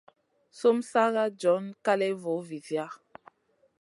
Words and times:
Sumu 0.59 0.81
sa 0.91 1.03
john 1.39 1.65
kaléya 1.85 2.17
vo 2.21 2.33
vizia. 2.49 2.85